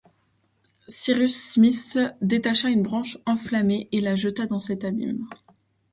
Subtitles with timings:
[0.87, 5.29] Cyrus Smith détacha une branche enflammée et la jeta dans cet abîme.